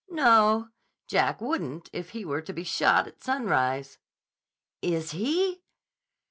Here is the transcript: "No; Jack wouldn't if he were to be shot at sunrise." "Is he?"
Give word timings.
"No; 0.09 0.69
Jack 1.07 1.41
wouldn't 1.41 1.87
if 1.93 2.09
he 2.09 2.25
were 2.25 2.41
to 2.41 2.53
be 2.53 2.63
shot 2.63 3.05
at 3.05 3.21
sunrise." 3.21 3.99
"Is 4.81 5.11
he?" 5.11 5.61